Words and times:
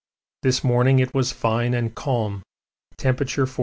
This 0.41 0.63
morning 0.63 0.97
it 0.97 1.13
was 1.13 1.31
fine 1.31 1.75
and 1.75 1.93
calm, 1.93 2.41
temperature 2.97 3.45
45°. 3.45 3.59